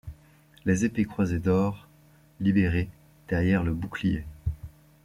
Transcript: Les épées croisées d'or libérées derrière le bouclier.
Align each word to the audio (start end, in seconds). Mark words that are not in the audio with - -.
Les 0.65 0.83
épées 0.83 1.05
croisées 1.05 1.37
d'or 1.37 1.85
libérées 2.39 2.89
derrière 3.27 3.63
le 3.63 3.71
bouclier. 3.75 4.25